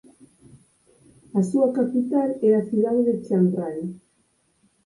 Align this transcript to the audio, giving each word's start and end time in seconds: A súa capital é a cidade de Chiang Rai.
A 1.39 1.41
súa 1.49 1.69
capital 1.77 2.29
é 2.47 2.49
a 2.55 2.65
cidade 2.69 3.01
de 3.07 3.15
Chiang 3.23 3.49
Rai. 3.57 3.77